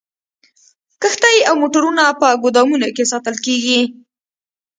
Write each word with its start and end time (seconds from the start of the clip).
کښتۍ 1.01 1.37
او 1.49 1.53
موټرونه 1.61 2.03
په 2.21 2.27
ګودامونو 2.41 2.87
کې 2.95 3.03
ساتل 3.11 3.35
کیږي 3.45 3.81